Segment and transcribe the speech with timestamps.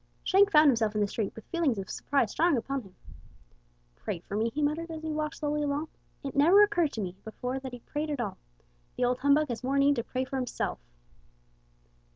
[0.23, 2.95] Shank found himself in the street with feelings of surprise strong upon him.
[3.95, 5.89] "Pray for me!" he muttered, as he walked slowly along.
[6.23, 8.39] "It never occurred to me before that he prayed at all!
[8.97, 10.79] The old humbug has more need to pray for himself!"